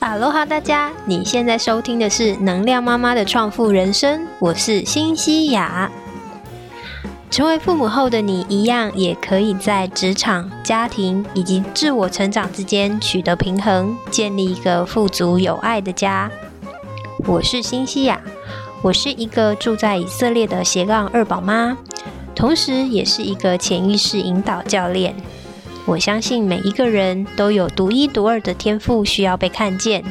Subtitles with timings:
[0.00, 0.90] 哈喽哈，大家！
[1.04, 5.90] 你现在收听的是能量妈妈的创富人生，我是新西亚。
[7.30, 16.30] 成为父母后的你，一样也可以在职场、家庭以及自我成长之间取得平衡，建立一个富足有爱的家。
[17.26, 18.18] 我是新西亚，
[18.80, 21.76] 我是一个住在以色列的斜杠二宝妈，
[22.34, 25.14] 同时也是一个潜意识引导教练。
[25.86, 30.04] 我相信每一个人都有独一无二的天赋，需要被看见。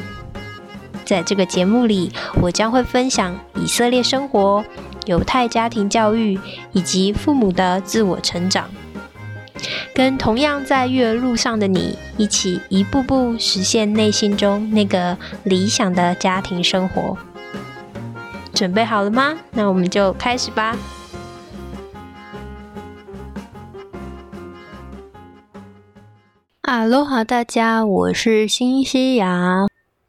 [1.04, 4.64] 在这个节目里，我将会分享以色列生活、
[5.06, 6.38] 犹太家庭教育
[6.72, 8.68] 以及父母的自我成长，
[9.94, 17.16] 跟同样在育儿路上的你一起，一步步实现内心中那个理想的家庭生活。
[18.52, 19.36] 准备好了吗？
[19.52, 20.76] 那我们就开始吧。
[26.80, 29.66] 哈喽哈，大家，我是新西亚。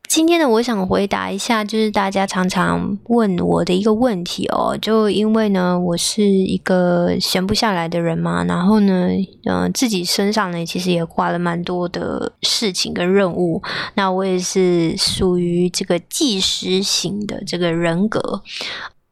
[0.07, 4.78] 今天呢，我想回答一下，就是大家常常问我的一个问题哦。
[4.81, 9.09] 就因为呢，我是一个闲不下来的人嘛，然后呢，
[9.44, 13.61] 嗯，自己身上呢，其实也挂了蛮多的事情跟任务。
[13.95, 18.41] 那我也是属于这个计时型的这个人格。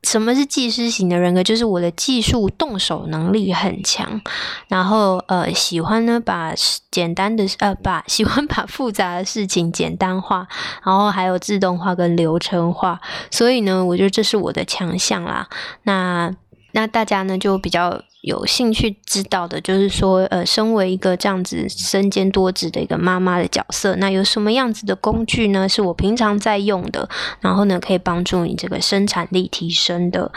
[0.04, 1.44] 什么是技师型的人格？
[1.44, 4.22] 就是我的技术动手能力很强，
[4.68, 6.54] 然后呃喜欢呢把
[6.90, 10.48] 简单的呃 把喜欢把复杂的事情简单化，
[10.84, 15.48] 然后还有自动化跟流程化，所以呢，我觉得这是我的强项啦。
[15.84, 16.34] 那
[16.72, 18.02] 那大家呢就比较。
[18.22, 25.70] 有兴趣知道的，就是说，呃，身为一个这样子身兼多职的一个妈妈的角色，那有什么样子的工具呢？
[25.70, 27.08] 是我平常在用的，
[27.40, 30.30] 然后呢，可以帮助你这个生产力提升的。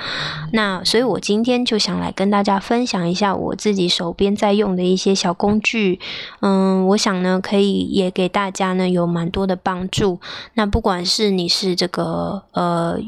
[0.53, 5.99] 那所以，我今天就想来跟大家分享一下我自己手边在用的一些小工具。
[6.41, 10.21] 嗯，我想呢，可以也给大家呢有蛮多的帮助。
[10.55, 13.01] 那不管是你是这个呃。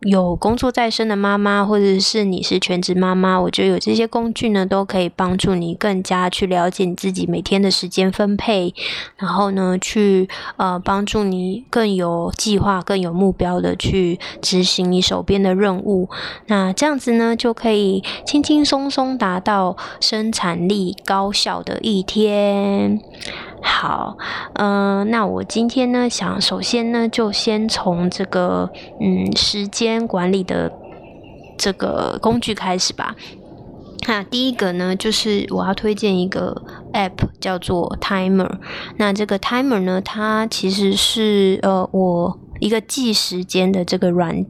[0.00, 8.74] 有工作在身的妈妈，或者是你是全职妈妈，我觉得有这些工具呢，都可以帮助你更加去了解你自己每天的时间分配，
[9.16, 16.08] 然后呢，去呃帮助你更有计划、更有目标的去执行你手边的任务。
[16.46, 23.00] 那这样子呢，就可以轻轻松松达到生产力高效的一天。
[23.62, 24.16] 好，
[24.54, 30.72] 嗯，那我今天呢，想首先呢，就先从这个嗯时间管理的
[31.58, 33.14] 这个工具开始吧。
[34.08, 36.62] 那第一个呢，就是我要推荐一个
[36.92, 38.50] App，叫做 Timer。
[38.96, 44.46] 那这个 Timer 呢，它其实是呃我一个记时间的这个软。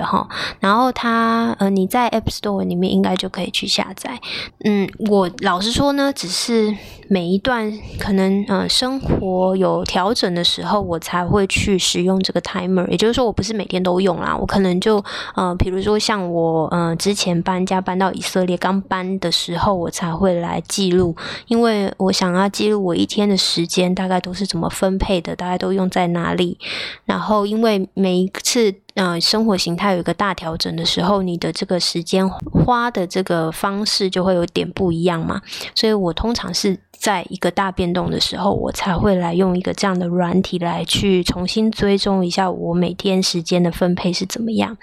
[0.00, 0.28] 哈，
[0.60, 4.18] 然后它呃，你在 App Store 里面应该就可以去下载。
[4.64, 6.74] 嗯，我老实说呢，只是
[7.08, 12.88] 每一段可能呃生活有调整的时候，我才会去使用这个 Timer。
[12.88, 21.14] 也就是说，我不是每天都用啦，我可能就呃，比如说像我呃之前搬家搬到以色列刚搬的时候，我才会来记录，
[21.48, 26.58] 因为我想要记录我一天的时间大概都是怎么分配的，大概都用在哪里。
[27.04, 28.74] 然后因为每一次。
[28.94, 35.42] 呃，生活形态有一个大调整的时候，你的这个时间花的这个方式就会有点不一样嘛。
[35.74, 44.76] 所以我通常是在一个大变动的时候，我才会来用一个这样的软体来去重新追踪一下我每天时间的分配是怎么样。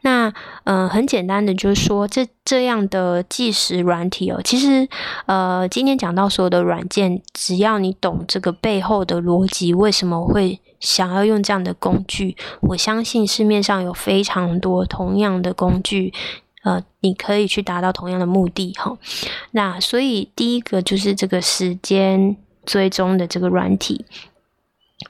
[0.00, 0.32] 那
[0.64, 4.88] 呃，很简单的就是说，这这样的计时软体哦，其实
[5.26, 10.60] 呃，今天讲到所有的软件，只要你懂这个背后的逻辑，为什么会？
[10.80, 16.12] 想要用这样的工具，我相信市面上有非常多同样的工具，
[16.62, 18.96] 呃，你可以去达到同样的目的哈。
[19.50, 24.04] 那所以第一个就是这个时间追踪的这个软体，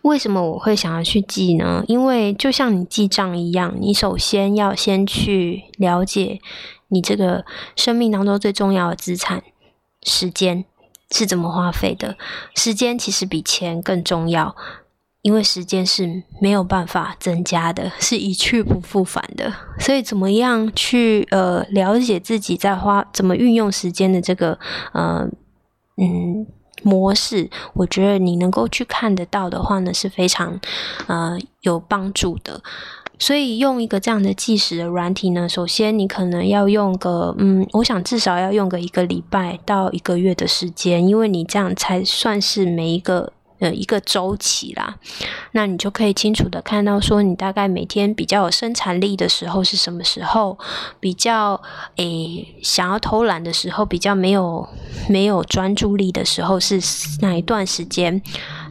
[0.01, 1.85] 为什么我会想要去记呢？
[1.87, 6.41] 因为就像你记账一样，你首先要先去了解
[6.89, 7.45] 你这个
[7.77, 9.43] 生命当中最重要的资产——
[10.03, 10.65] 时间
[11.11, 12.17] 是怎么花费的。
[12.55, 14.57] 时间其实比钱更重要。
[15.23, 24.59] 因为时间是没有办法增加的，是一去不复返的，所以怎么样去呃了解自己在花怎么运用时间的这个
[24.93, 25.29] 呃
[25.97, 26.45] 嗯
[26.83, 27.49] 模式？
[27.75, 30.61] 我觉得你能够去看得到的话呢，是非常
[31.07, 32.61] 呃有帮助的。
[33.21, 43.33] 所以用一个这样的计时的软体呢，首先你可能要用个嗯，我想至少要用个一个礼拜到一个月的时间，因为你这样才算是每一个。
[43.63, 44.97] 呃一个周期啦。
[45.53, 50.59] 那你就可以清楚的看到说，你大概每天比较有生产力的时候是什么时候，
[51.01, 51.61] 比较
[51.97, 54.69] 诶想要偷懒的时候，比较没有
[55.09, 56.79] 没有专注力的时候是
[57.21, 58.21] 哪一段时间。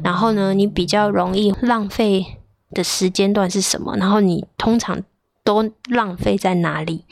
[0.04, 2.26] 然后呢，你比较容易浪费
[2.72, 3.96] 的时间段是什么？
[3.98, 5.02] 然后你通常
[5.44, 7.06] 都浪费在哪里？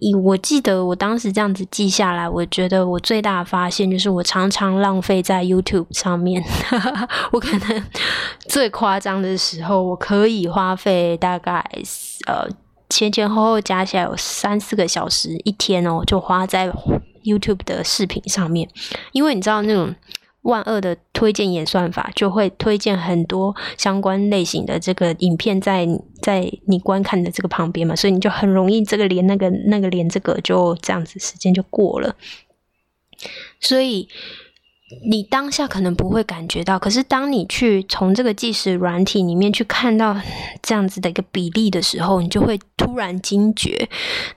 [0.00, 6.42] 以我记得我当时这样子记下来，我觉得我最大的发现就是我常常浪费在 YouTube 上面。
[7.30, 7.84] 我可能
[8.48, 11.64] 最夸张的时候，我可以花费大概
[12.26, 12.48] 呃
[12.88, 16.72] 前前后后加起来有三四个小时一天哦，就花在
[17.22, 18.68] YouTube 的视频上面，
[19.12, 19.94] 因为你知道那种。
[20.42, 25.86] 万恶的推荐演算法就会推荐很多相关类型的这个影片在
[26.22, 32.16] 在你观看的这个旁边嘛，所以你就很容易这个连那个那个连这个就这样子时间就过了。
[33.60, 34.08] 所以
[35.10, 40.16] 你当下可能不会感觉到，可是当你去从这个计时软体里面去看到
[40.62, 43.88] 这样子的一个比例的时候，你就会突然惊觉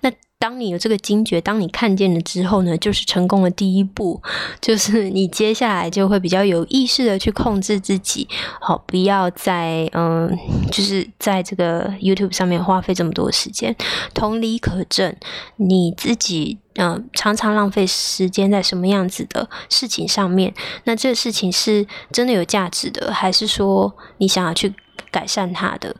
[0.01, 0.11] 那。
[0.43, 4.21] 当你有这个惊觉，当你看见了之后呢，就是成功的第一步，
[4.59, 8.27] 就是你接下来就会比较有意识的去控制自己，
[8.59, 10.37] 好，不要在嗯，
[10.69, 13.73] 就是在这个 YouTube 上面花费这么多时间。
[14.13, 15.15] 同理可证，
[15.55, 20.53] 你自己嗯，常常浪费时间在什么样子的事情上面？
[20.83, 24.73] 那这个事情是真的有价值的，还是说你想要去
[25.09, 25.95] 改善它的？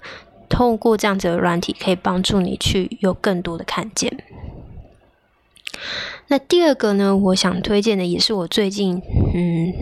[0.54, 4.24] 透过这样子的软体，可以帮助你去有更多的看见。
[6.28, 9.02] 那第二个呢，我想推荐的也是我最近，
[9.34, 9.74] 嗯，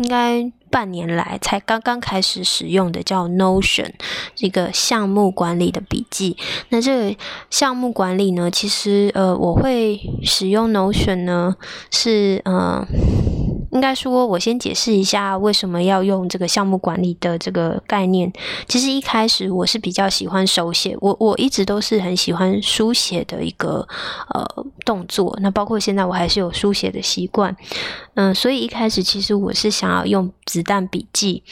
[0.00, 3.92] 应该半年来才刚刚开始使用的，叫 Notion，
[4.38, 6.36] 一个项目管理的笔记。
[6.70, 7.16] 那这个
[7.48, 11.54] 项目管理呢，其实呃，我会使用 Notion 呢，
[11.92, 12.84] 是呃。
[13.76, 18.32] 应该说，我先解释一下为什么要用这个项目管理的这个概念。
[18.66, 23.86] 其实一开始我是比较喜欢手写，我我一直都是很喜欢书写的一个
[24.30, 25.36] 呃动作。
[25.42, 27.54] 那包括现在我还是有书写的习惯，
[28.14, 31.42] 嗯，所以一开始其实我是想要用子弹笔记。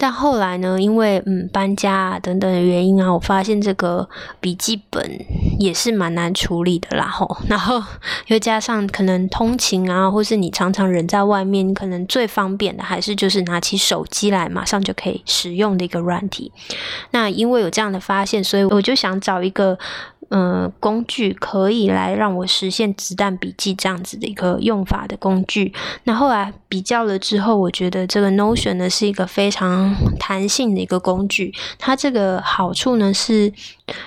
[0.00, 4.08] 但后来呢，因为嗯搬家啊等等的原因啊，我发现这个
[4.40, 5.06] 笔记本
[5.58, 7.36] 也是蛮难处理的啦吼。
[7.46, 7.82] 然后
[8.28, 16.50] 又加上可能通勤啊，或是你常常人在外面，可能最方便的还是就是拿起手机来，马上就可以使用的一个软体。
[17.10, 19.78] 那因为有这样的发现，所以我就想找一个。
[20.32, 25.74] 嗯，工具可以来让我实现子弹笔记这样子的一个用法的工具。
[26.04, 31.52] 那后来比较了之后，我觉得这个 Notion 呢是一个非常弹性的一个工具。
[31.80, 33.52] 它这个好处呢是，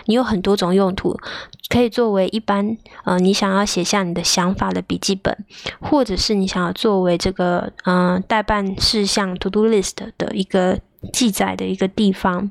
[0.06, 1.20] 你有很多种用途，
[1.68, 5.38] 可以作为一般呃你想要写下你的想法的笔记本，
[5.82, 10.80] 或者是你想要作为这个嗯代办事项 To Do List 的一个
[11.12, 12.50] 记载的一个地方。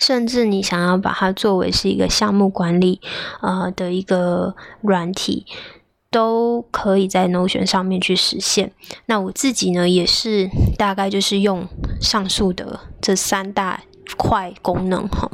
[0.00, 3.00] 甚至你想要把它作为是一个项目管理，
[3.40, 5.46] 呃的一个软体，
[6.10, 8.72] 都可以在 Notion 上面去实现。
[9.06, 11.68] 那我自己呢，也是大概就是用
[12.00, 13.82] 上述的这三大。
[14.16, 15.30] 快功能哈，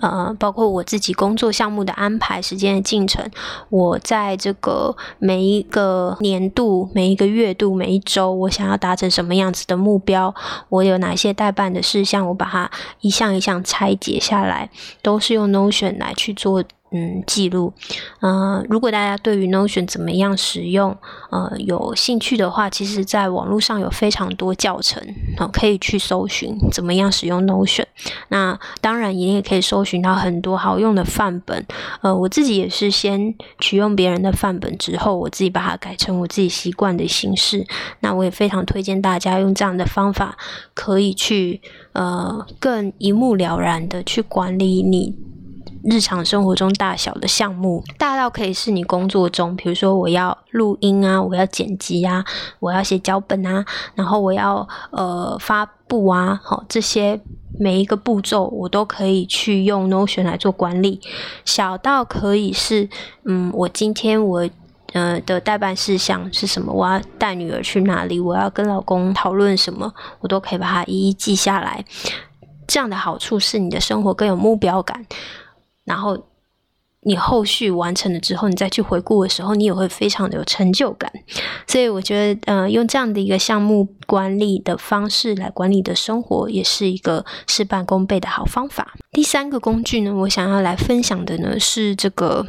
[0.00, 3.24] 呃，包括我自己工作项目的安排、时间的进程，
[3.68, 10.34] 我在这个每一个年度、每一个月度、每一周，我想要达成什么样子的目标，
[10.68, 14.70] 我有哪些代办的事项，我把它一项一项拆解下来，
[15.02, 16.62] 都是用 Notion 来去做。
[16.92, 17.72] 嗯，记录，
[18.20, 20.96] 嗯，如果大家对于 Notion 怎么样使用，
[21.30, 25.02] 呃，有兴趣的话，其实在网络上有非常多教程，
[25.38, 27.86] 哦，可以去搜寻怎么样使用 Notion。
[28.28, 31.66] 那当然，你也可以搜寻到很多好用的范本。
[32.02, 37.66] 呃，我自己也是先取用别人的范本之后，我自己把它改成我自己习惯的形式。
[38.00, 40.36] 那我也非常推荐大家用这样的方法，
[40.74, 41.62] 可以去
[41.92, 45.31] 呃更一目了然的去管理你。
[45.84, 52.24] 日常生活中大小的项目，大到可以是你工作中，比如说我要录音啊，我要剪辑啊，
[52.60, 57.20] 我要写脚本啊，然后我要呃发布啊，好这些
[57.58, 61.00] 每一个步骤我都可以去用 Notion 来做管理。
[61.44, 62.88] 小到可以是
[63.24, 64.48] 嗯，我今天我
[64.92, 66.72] 呃的代办事项是什么？
[66.72, 68.20] 我要带女儿去哪里？
[68.20, 69.92] 我要跟老公讨论什么？
[70.20, 71.84] 我都可以把它一一记下来。
[72.68, 75.04] 这样的好处是你的生活更有目标感。
[75.84, 76.26] 然后
[77.04, 81.12] 你后续完成了之后，你再去回顾的时候，你也会非常的有成就感。
[81.66, 88.94] 所以我觉得，呃，用这样的一个项目管理的方式来管理的生活，也是一个事半功倍的好方法。
[89.10, 92.46] 第三个工具呢，我想要来分享的呢是这个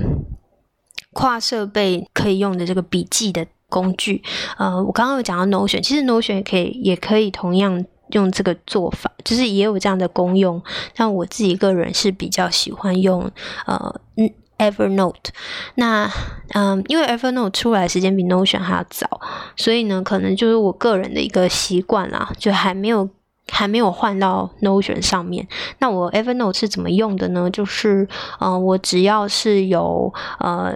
[1.14, 4.22] 跨设备可以用的这个笔记的工具。
[4.60, 7.84] 呃，我刚刚有讲到 Notion，其实 Notion 也可以，也可以同样。
[8.14, 10.62] 用这个做法，就是也有这样的功用。
[10.96, 13.30] 但我自己个人是比较喜欢用
[13.66, 15.30] 呃嗯 Evernote。
[15.76, 16.10] 那
[16.54, 19.22] 嗯，因为 Evernote 出来时间比 Notion 还要早，
[19.56, 23.10] 所以呢，可能就是我个人的一个习惯啦，就还没有。
[23.50, 25.48] 还没有换到 Notion 上面，
[25.80, 27.50] 那我 Evernote 是怎么用的呢？
[27.52, 28.08] 就是，
[28.40, 30.74] 呃，我只要是有，呃，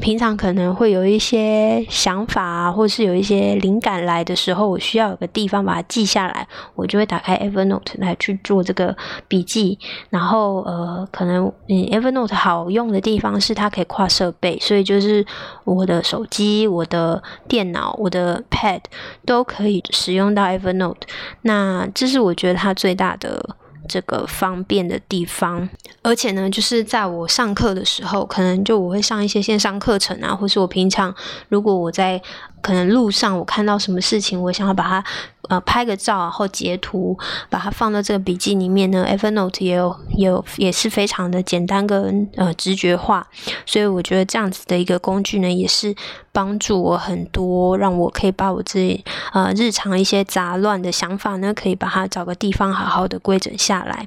[0.00, 8.96] 平常可能会有一些想法啊，或是有一些灵感来的时候，我需要有个地方把它记下来，我就会打开 Evernote 来去做这个
[9.28, 9.78] 笔记。
[10.10, 15.24] 然后，呃，可能嗯 Evernote 好用的地方是它可以跨设备，所以就是
[15.64, 18.80] 我的手机、我的电脑、我的 Pad
[19.24, 21.02] 都可以使用到 Evernote。
[21.42, 23.56] 那这是我觉得它最大的
[23.88, 25.68] 这个方便的地方，
[26.02, 31.14] 而且呢，就是在我上课的时候，可能就我会上一些线上课程啊，或是我平常
[31.48, 32.20] 如果我在
[32.62, 35.04] 可能路上我看到什么事情，我想要把它。
[35.48, 37.18] 呃，拍个照然后截图，
[37.50, 39.04] 把它放到这个笔记里面呢。
[39.10, 43.26] Evernote 也有，也有，也是非常的简单跟呃直觉化，
[43.66, 45.96] 所以我觉得这样子的一个工具呢，也是
[46.30, 54.06] 帮助我很多，让我可以把我自己呃日常一些杂乱的想法呢，可以把它找个地方好好的规整下来。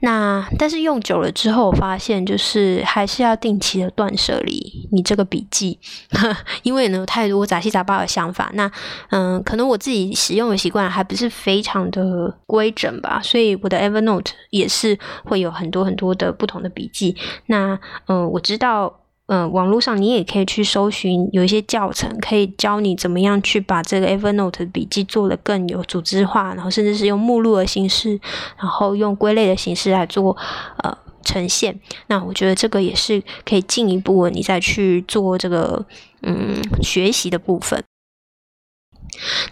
[0.00, 5.80] 那但是用久了之后，我发现就是还是要定期的断舍离你这个笔记，
[6.62, 8.50] 因为呢太多杂七杂八的想法。
[8.54, 8.70] 那
[9.10, 10.86] 嗯，可能我自己使用的习惯。
[10.96, 17.16] 还不是非常的规整吧，所以我的 Evernote 也是会有很多很多的不同的笔记。
[17.46, 28.20] 那嗯，我知道，嗯，网络上你也可以去搜寻，有一些教程可以教你怎么样去把这个 Evernote 的笔记做得更有组织化，然后甚至是用目录的形式，
[28.56, 30.36] 然后用归类的形式来做
[30.84, 30.96] 呃
[31.26, 31.78] 呈现。
[32.06, 35.84] 那我觉得这个也是可以进一步你再去做这个
[36.22, 37.82] 嗯学习的部分。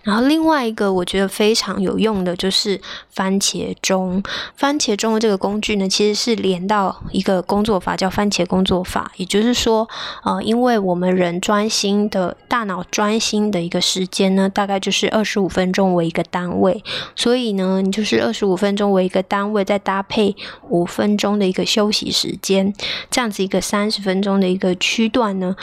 [0.02, 2.80] 然后另外一个我觉得非常有用的就是
[3.14, 4.22] 番茄钟。
[4.56, 9.10] 番茄钟的这个工具呢，其实是连到一个工作法叫番茄工作法。
[9.16, 9.88] 也就是说，
[10.24, 16.82] 呃，因为我们人专心的大脑专心的一个时间呢，大概就是二十五分钟为一个单位。
[17.16, 20.34] 所以呢，你就是二十五分钟为一个单位，再搭配
[20.68, 22.72] 五分钟的一个休息时间，
[23.10, 25.56] 这样子一个三十分钟的一个区段呢。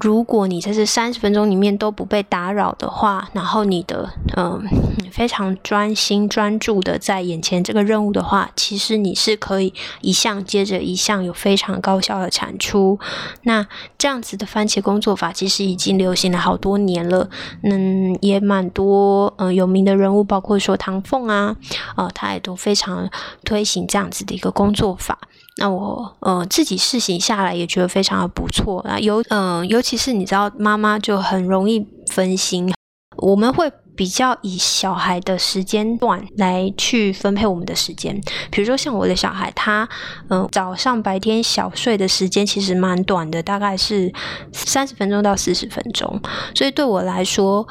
[0.00, 4.62] 如果你在这三十分钟里面都不被打扰的话，然后你的嗯
[5.10, 12.98] 非常专心专注的在眼前这个任务的话，其实你是可以一项接着一项有非常高效的产出。
[13.42, 13.66] 那
[13.98, 17.28] 这样子的番茄工作法其实已经流行了好多年了，
[17.62, 21.54] 嗯，也蛮多嗯有名的人物，包括说唐凤啊，
[21.96, 23.10] 呃，他也都非常
[23.44, 25.18] 推行这样子的一个工作法。
[25.58, 32.72] 那我呃自己试行下来也觉得非常的不错啊，尤嗯尤其是你知道妈妈就很容易分心，
[33.18, 38.18] 我们会比较以小孩的时间段来去分配我们的时间，
[38.50, 39.86] 比如说像我的小孩，他
[40.30, 44.10] 嗯早上白天小睡的时间其实蛮短的，大概是
[44.52, 46.18] 三十分钟到四十分钟，
[46.54, 47.68] 所以对我来说。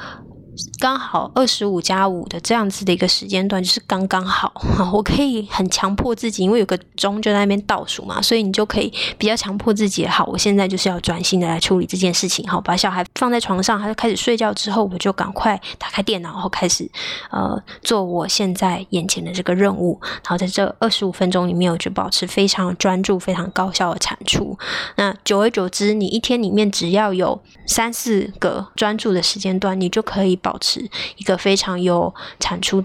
[0.81, 4.51] 刚好二十五加五的这样子的一个时间段，就是刚刚好。
[4.91, 10.07] 我可以很强迫自己，因为有个钟就在那边倒数嘛，所以你就可以比较强迫自己。
[10.07, 12.49] 好，我现在就是要专心的来处理这件事情。
[12.49, 16.89] 好，把小孩放在床上，他就开始睡觉之后，我就赶快打开电脑，然后开始
[17.29, 19.99] 呃做我现在眼前的这个任务。
[20.01, 24.57] 然后在这二十五分钟里面，我就保持非常专注、非常高效的产出。
[24.95, 30.57] 那久而久之，你一天里面只要有三四个专注的时间段，你就可以保。
[30.57, 32.83] 持持一个非常有产出。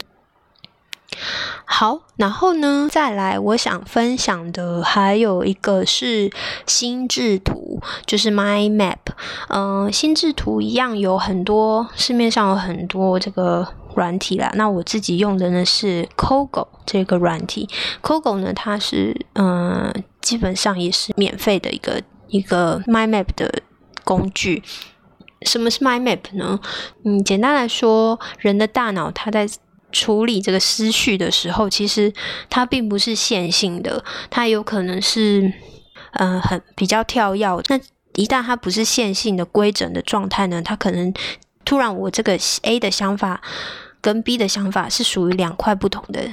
[1.65, 6.31] 好，然后呢，再来，我想分享的还有一个是
[6.67, 9.15] 心智图，就是 My Map。
[9.49, 14.51] 嗯，心智图一样有很多，市面上有很多这个软体啦。
[14.55, 17.69] 那我自己用的呢是 Cogo 这个软体。
[18.03, 23.63] Cogo 呢，它是嗯，基本上也是免费的一个一个 My Map 的
[24.05, 24.63] 工具。
[25.43, 26.59] 什么是 mind map 呢？
[27.05, 29.47] 嗯，简单来说，人的大脑它在
[29.93, 32.13] 处理这个思绪的时候，其实
[32.49, 35.53] 它并不是线性的，它有可能是
[36.13, 37.47] 嗯很比较跳跃。
[37.69, 37.79] 那
[38.15, 41.13] 一旦它不是线性的规整的状态呢，它可能
[41.65, 43.43] 突然我这个 A 的想法
[44.01, 46.33] 跟 B 的想法是属于两块不同的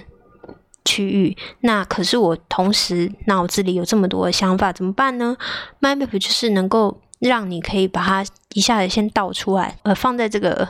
[0.85, 1.37] 区域。
[1.59, 5.35] 那可是我同时脑子里有这么多的想法，怎么办呢
[5.81, 7.01] ？mind map 就是能够。
[7.19, 10.67] 让你可以把它一下子先倒出来，呃，放在这个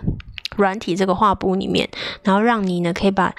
[0.58, 1.88] 软体这个画布里面，
[2.24, 3.34] 然后让你呢可以把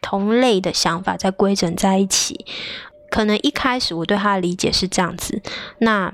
[0.00, 2.44] 同类的想法再规整在一起。
[3.10, 5.40] 可能一开始我对它的理解是这样子，
[5.78, 6.12] 那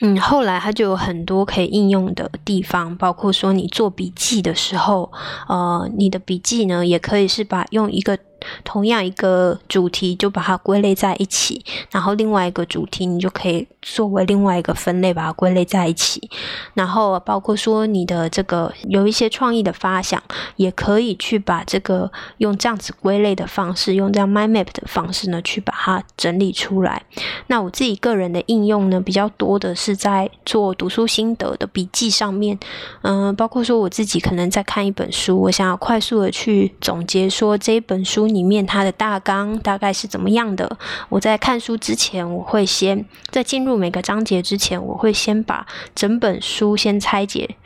[0.00, 5.12] 嗯，后来它就有很多可以应用的地方，包括说你做笔记的时候，
[5.48, 8.18] 呃，你的笔记呢也可以是把用一个。
[8.64, 16.28] 同样一个主题就把它归类在一起，然后另外一个主题你就可以作为另外一个分类把它归类在一起，
[16.74, 20.22] 然后包括说你的这个有一些创意的发想，
[20.56, 27.02] 也可以去把这个用这样子归类的方式，用这样 mind map 的方式呢去把它整理出来。
[27.46, 32.58] 那我自己个人的应用呢比较多的是在做读书心得的笔记上面，
[33.02, 38.24] 嗯，包括说我自己可能在看一本书，我想要快速的去总结说这一本书。
[38.34, 40.76] 里面它的大纲大概是怎么样的？
[41.08, 45.64] 我在看书之前，我会先在进入每个章节之前，我会先把
[45.94, 47.56] 整本书先拆解，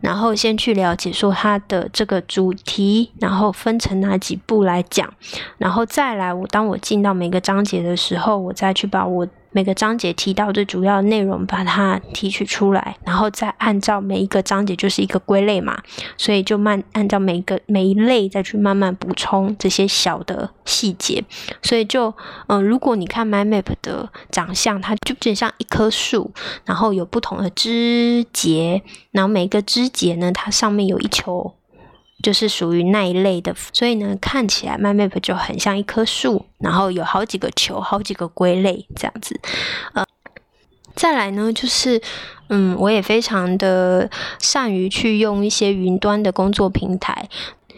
[0.00, 5.12] 然后先去了解说它的这个主题，然后分成哪几步来讲，
[5.58, 9.28] 然后再来我当我进到每个章节的时候，我再去把我。
[9.52, 15.82] 每个章节提到最主要的内容，把它提取出来，然后再按照每一个章节就是一个归类嘛，
[16.16, 21.22] 所以就慢按照每一个每一类再去慢慢补充这些小的细节。
[21.62, 22.14] 所以就
[22.48, 26.32] 嗯，如果你看 My Map 的长相，它就有点像一棵树，
[26.64, 31.54] 然后有不同的枝节，然后每个枝节呢，它上面有一球。
[32.22, 39.40] 就是属于那一类的，所以呢，看起来 My Map 就很像一棵树，然后有好几个球，好几个归类这样子。
[39.94, 40.04] 呃，
[40.94, 42.00] 再来呢，就是
[42.48, 47.28] 嗯，我也非常的善于去用一些云端的工作平台。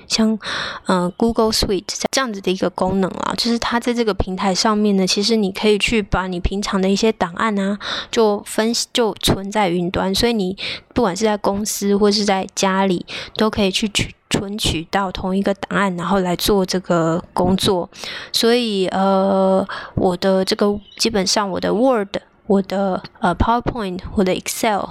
[0.06, 0.38] 像
[0.86, 7.78] 嗯 Google Suite 这样子的一个功能啊，就是它在这个平台上面呢，其实你可以去把你平常的一些档案啊，
[8.10, 10.54] 就分就存在云端，所以你
[10.92, 17.88] 不管是在公司或是在家里，都可以去取存取到同一个档案，然后来做这个工作。
[18.32, 22.16] 所以呃，我的这个基本上我的 Word。
[22.46, 24.84] 我的呃 PowerPoint，我的 Excel，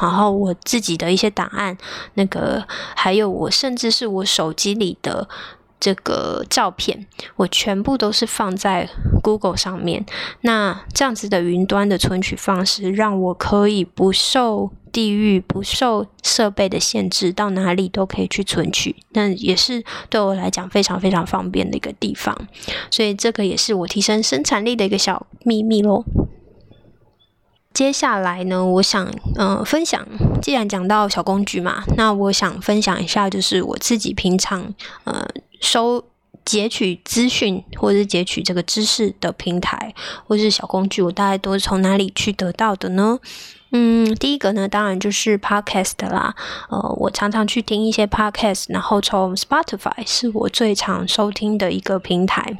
[0.00, 1.76] 然后我自己的一些档案，
[2.14, 2.62] 那个
[2.94, 5.28] 还有我甚至是我手机里的
[5.80, 7.04] 这个照片，
[7.34, 8.88] 我全部都是放在
[9.20, 10.06] Google 上面。
[10.42, 18.94] 那这样子的云端的存取方式，让我可以不受地域、不受设备的限制，到哪里都可以去存取。
[19.12, 22.36] 那也是对我来讲非常非常方便的一个地方。
[22.90, 26.04] 所以这个也是我提升生产力的一个小秘密喽。
[27.72, 30.06] 接下来呢，我想嗯分享，
[30.42, 34.74] 既然讲到小工具嘛，那我想分享一下，就是我自己平常
[35.04, 35.26] 呃
[35.58, 36.04] 收
[36.44, 39.94] 截取资讯或者是截取这个知识的平台
[40.26, 43.18] 或是小工具，我大概都是从哪里去得到的呢？
[43.72, 46.34] 嗯，第一个呢，当然就是 podcast 啦，
[46.70, 52.56] 呃，我常常去听一些 podcast，然后从 Spotify 是我最常收听的一个平台。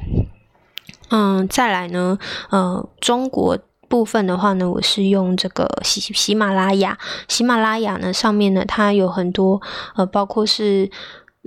[1.09, 3.57] 嗯，再来呢，呃，中国。
[3.89, 6.97] 部分的话呢，我是用这个喜喜马拉雅，
[7.27, 9.61] 喜马拉雅呢上面呢，它有很多
[9.95, 10.89] 呃，包括是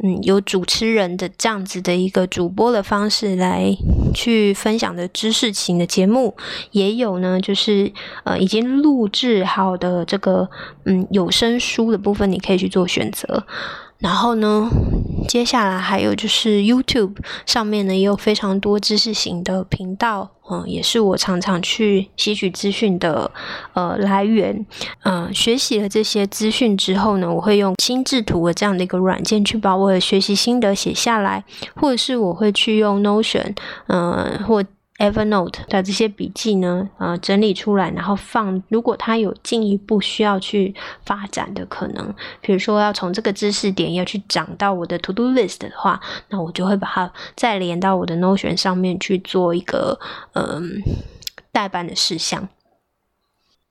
[0.01, 3.77] 嗯有主持人的这样子的一个主播的方式来
[4.17, 6.35] 去分享的知识型的节目，
[6.71, 7.93] 也有呢就是
[8.25, 10.49] 呃已经录制好的这个
[10.87, 13.47] 嗯有声书的部分，你可以去做选择。
[13.99, 14.69] 然后呢，
[15.27, 23.31] 接下来还有就是 YouTube 上面呢也有非常多知识型的频道，嗯，也是我常常去吸取资讯的
[23.73, 24.67] 呃来源。
[25.05, 31.43] 嗯，学习了这些资讯之后呢，我会用心智图的这样的一个软件去把我的学习心得写下来，
[31.75, 33.57] 或者是我会去用 Notion，
[33.87, 34.63] 嗯，或
[34.99, 38.63] Evernote 的这些笔记呢，呃，整理出来，然后放。
[38.69, 49.99] 如果它有进一步需要去发展的可能，比如说要从这个知识点要去涨到我的 To Do List 的话，那我就会把它再连到我的 Notion 上面去做一个
[50.33, 50.83] 嗯
[51.53, 52.49] 代办的事项。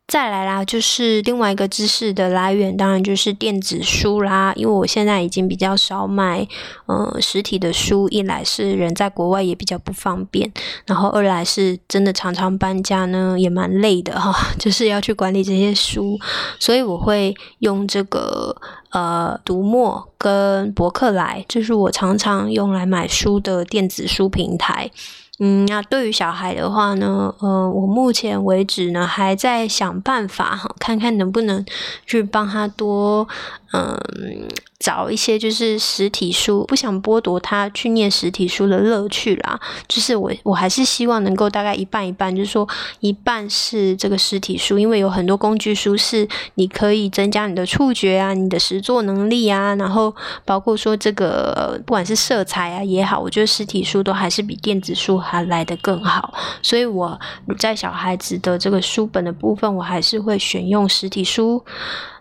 [0.07, 4.53] 再来啦，就是另外一个知识的来源，当然就是电子书啦。
[4.55, 6.47] 因为我现在已经比较少买，
[6.85, 8.07] 呃，实体的书。
[8.09, 10.51] 一来是人在国外也比较不方便，
[10.85, 16.19] 然后二来是真的常常搬家呢，也蛮累的哈， 就是要去管理这些书。
[16.59, 18.55] 所以我会用这个
[18.91, 24.91] 呃读墨跟博客来，就是我常常用来买书的电子书平台。
[25.39, 31.65] 嗯，那对于小孩的话呢，呃，我目前为止呢还在想办法哈，看看能不能
[32.05, 33.27] 去帮他多
[33.75, 34.47] 嗯，
[34.79, 39.59] 找一些就是实体书，不想剥夺他去念实体书的乐趣啦。
[39.87, 42.65] 就是我我还是希望能够大概一半一半，就是说
[43.01, 56.33] 一半是这个实体书，因为有很多工具书是你可以增加你的触觉啊，你的实作能力啊，然后包括说这个不管是色彩啊也好，我觉得实体书都还是比电子书还来得更好。
[56.61, 57.19] 所以我
[57.59, 61.61] 在小孩子的这个书本的部分，我还是会选用实体书。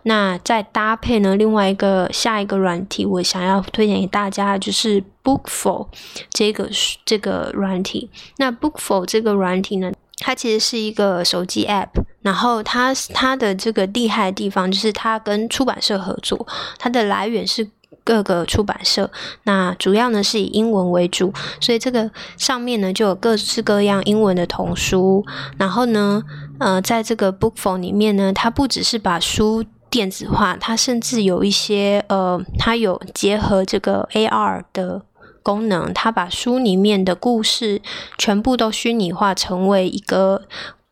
[0.04, 1.34] 那再搭配呢？
[1.36, 5.88] 另外一个下一个软体，我想要推荐给大家就是 Bookful
[6.30, 6.68] 这个
[7.04, 8.10] 这个软体。
[8.36, 11.88] 那 Bookful 这个软体呢，它其实是一个手机 App，
[12.20, 16.46] 然后它它的这个厉害的地方就是它跟出版社合作，
[16.78, 17.66] 它的来源是
[18.04, 19.10] 各个出版社。
[19.44, 25.24] 那主要呢是以英文为主，所以这个上面呢就有各式各样英文的童书。
[25.56, 26.22] 然后呢，
[26.58, 29.64] 呃，在这个 Bookful 里面呢，它不只是把书
[29.94, 35.02] 电子化，它甚至有一些呃，它有结合这个 AR 的
[35.40, 37.80] 功能，它把书里面的故事
[38.18, 40.42] 全部都虚拟化，成为一个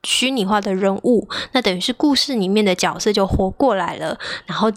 [0.04, 4.70] 虚拟化的人物，那等于是故事里面的角色就活过来了，然后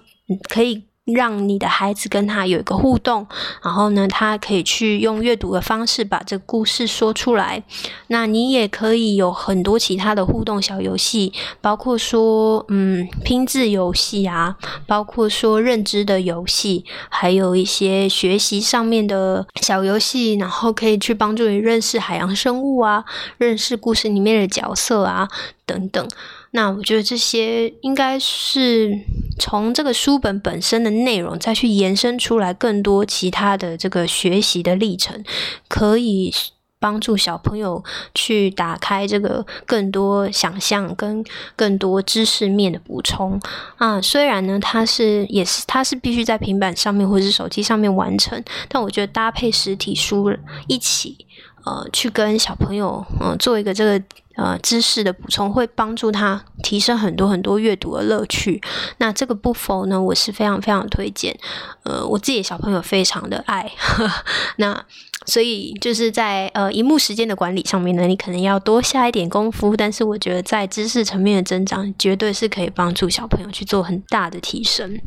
[0.50, 0.86] 可以。
[1.06, 3.28] 让你的孩子跟他有一个互动，
[3.64, 7.64] 然后呢，他可以去用阅读的方式把这个故事说出来。
[8.08, 23.06] 那你也可以有很多其他的互动小游戏，包括说，嗯，拼字游戏啊，包括说认知的游戏，还有一些学习上面的小游戏，然后可以去帮助你认识海洋生物啊，
[23.38, 25.28] 认识故事里面的角色啊，
[25.68, 26.08] 等等。
[26.56, 28.98] 那我觉得这些应该是
[29.38, 35.22] 从这个书本本身的内容再去延伸出来更多其他的这个学习的历程，
[35.68, 36.34] 可以
[36.86, 43.42] 帮助小朋友去打开这个更多想象跟更多知识面的补充
[43.78, 44.00] 啊。
[44.00, 50.32] 虽然呢，它是也是它是必须在平板上面或者是手机上面完成，但我觉得搭配实体书
[50.68, 51.26] 一起
[51.66, 54.00] 呃去跟小朋友嗯做一个这个。
[54.38, 58.62] 呃，知识的补充会帮助他提升很多很多阅读的乐趣。
[58.98, 60.02] 那这个不否呢？
[60.02, 61.40] 我是非常非常推荐。
[61.84, 63.72] 呃，我自己的小朋友非常的爱。
[64.60, 64.84] 那
[65.26, 69.76] 所以就是在呃，荧幕时间的管理上面呢，你可能要多下一点功夫。
[69.76, 75.00] 但是我觉得在知识层面的增长，绝对是可以帮助小朋友去做很大的提升。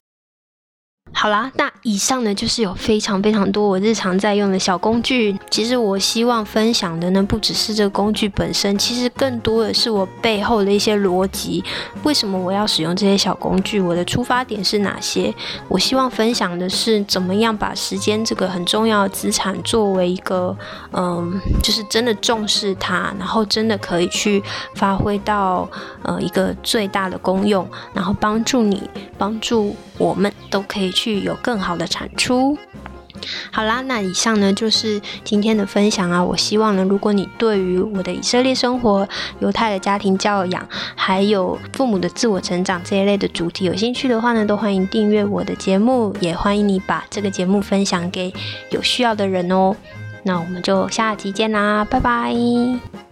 [1.20, 5.36] 好啦，那以上呢就是有非常非常多我日常在用的小工具。
[5.50, 11.64] 其实我希望分享的呢，不只是这个工具本身，其实更多的是我背后的一些逻辑。
[12.04, 13.80] 为什么我要使用这些小工具？
[13.80, 15.34] 我的出发点是哪些？
[15.66, 20.56] 我希望分享的是怎么样把时间这个很重要的资产作为一个，
[20.92, 24.40] 嗯，就是真的重视它，然后真的可以去
[24.76, 25.68] 发挥到
[26.04, 30.92] 呃一个最大的功用，然后帮助你，帮助我们都可以。
[30.98, 32.56] 去有更好的产出。
[33.50, 36.22] 好啦，那以上呢就是今天的分享啊。
[36.22, 39.08] 我希望呢，如果你对于我的以色列生活、
[39.40, 48.32] 犹太的家庭教养，还有父母的自我成长这一类的主题有兴趣的话呢，都欢迎订阅我的节目，也欢迎你把这个节目分享给
[48.70, 49.74] 有需要的人哦。
[50.22, 53.07] 那我们就下期见啦，拜拜。